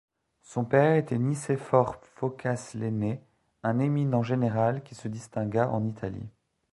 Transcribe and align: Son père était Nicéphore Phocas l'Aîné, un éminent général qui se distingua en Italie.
Son 0.41 0.65
père 0.65 0.95
était 0.95 1.19
Nicéphore 1.19 2.01
Phocas 2.15 2.71
l'Aîné, 2.73 3.21
un 3.61 3.77
éminent 3.77 4.23
général 4.23 4.81
qui 4.81 4.95
se 4.95 5.07
distingua 5.07 5.69
en 5.69 5.85
Italie. 5.85 6.27